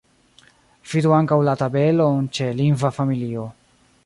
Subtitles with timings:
[0.93, 3.51] Vidu ankaŭ la tabelon ĉe lingva familio.